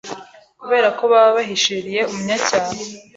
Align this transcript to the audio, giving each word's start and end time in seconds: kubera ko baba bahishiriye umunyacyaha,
kubera 0.61 0.87
ko 0.97 1.03
baba 1.11 1.29
bahishiriye 1.37 2.01
umunyacyaha, 2.11 2.73